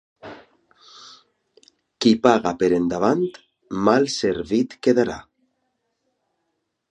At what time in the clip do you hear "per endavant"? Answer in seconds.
2.63-3.21